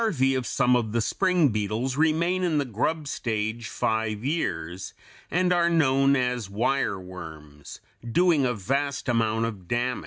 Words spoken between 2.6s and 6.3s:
"grub" stage five years, and are known